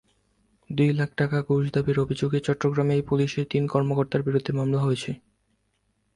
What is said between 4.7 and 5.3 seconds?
হয়েছে।